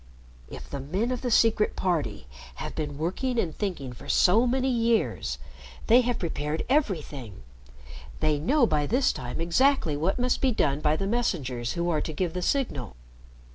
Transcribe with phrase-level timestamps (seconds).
[0.49, 4.67] "If the men of the Secret Party have been working and thinking for so many
[4.67, 5.37] years
[5.85, 7.43] they have prepared everything.
[8.19, 12.01] They know by this time exactly what must be done by the messengers who are
[12.01, 12.95] to give the signal.